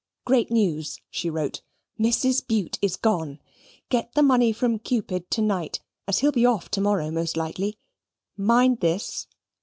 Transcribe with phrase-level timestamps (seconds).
[0.25, 1.61] "Great news," she wrote.
[1.99, 2.47] "Mrs.
[2.47, 3.39] Bute is gone.
[3.89, 7.77] Get the money from Cupid tonight, as he'll be off to morrow most likely.
[8.35, 9.27] Mind this.